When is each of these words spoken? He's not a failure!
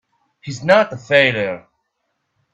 He's 0.41 0.63
not 0.63 0.91
a 0.93 0.97
failure! 0.97 1.67